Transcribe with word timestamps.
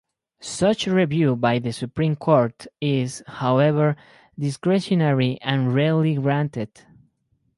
Such 0.39 0.87
review 0.87 1.35
by 1.35 1.59
the 1.59 1.71
Supreme 1.71 2.15
Court 2.15 2.65
is, 2.81 3.21
however, 3.27 3.95
discretionary 4.35 5.37
and 5.43 5.75
rarely 5.75 6.15
granted. 6.15 6.71